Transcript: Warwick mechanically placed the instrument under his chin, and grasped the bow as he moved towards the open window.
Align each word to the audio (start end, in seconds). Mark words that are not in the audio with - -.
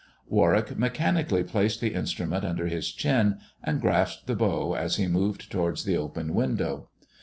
Warwick 0.27 0.79
mechanically 0.79 1.43
placed 1.43 1.79
the 1.79 1.93
instrument 1.93 2.43
under 2.43 2.65
his 2.65 2.91
chin, 2.91 3.37
and 3.63 3.79
grasped 3.79 4.25
the 4.25 4.35
bow 4.35 4.73
as 4.73 4.95
he 4.95 5.05
moved 5.05 5.51
towards 5.51 5.83
the 5.83 5.95
open 5.95 6.33
window. 6.33 6.89